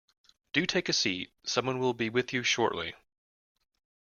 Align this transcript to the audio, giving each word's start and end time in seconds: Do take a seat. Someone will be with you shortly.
Do 0.51 0.65
take 0.65 0.89
a 0.89 0.93
seat. 0.93 1.31
Someone 1.43 1.77
will 1.77 1.93
be 1.93 2.09
with 2.09 2.33
you 2.33 2.41
shortly. 2.41 2.95